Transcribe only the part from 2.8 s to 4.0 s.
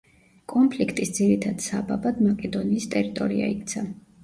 ტერიტორია იქცა.